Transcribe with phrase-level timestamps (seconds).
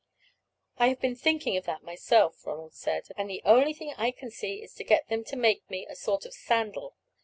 [0.79, 4.31] "I have been thinking of that myself," Ronald said, "and the only thing I can
[4.31, 6.97] see is to get them to make me a sort of sandal.